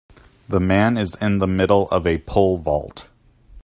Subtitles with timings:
[0.49, 3.07] the man is in the middle of a pole vault